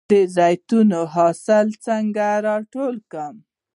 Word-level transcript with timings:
د 0.09 0.13
زیتون 0.35 0.89
حاصل 1.13 1.67
څنګه 1.85 2.25
ټول 2.73 2.95
کړم؟ 3.11 3.35